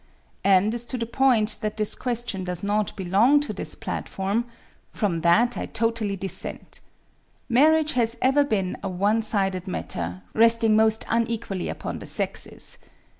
[0.43, 4.45] And as to the point that this question does not belong to this platform
[4.91, 6.79] from that I totally dissent.
[7.47, 12.79] Marriage has ever been a one sided matter, resting most unequally upon the sexes.